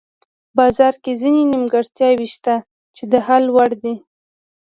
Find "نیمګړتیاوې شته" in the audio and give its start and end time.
1.51-2.55